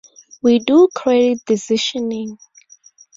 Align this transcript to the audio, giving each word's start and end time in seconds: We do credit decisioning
We 0.41 0.57
do 0.57 0.87
credit 0.95 1.45
decisioning 1.45 2.37